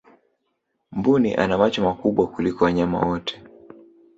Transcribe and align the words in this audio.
mbuni 0.91 1.33
ana 1.35 1.57
macho 1.57 1.81
makubwa 1.81 2.27
kuliko 2.27 2.63
wanyama 2.65 2.99
wote 2.99 3.41